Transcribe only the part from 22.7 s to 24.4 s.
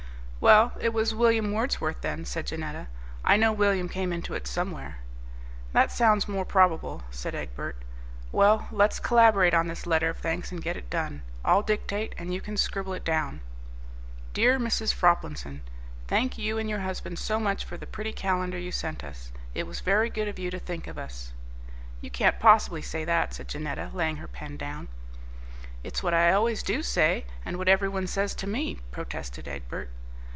say that," said Janetta, laying down her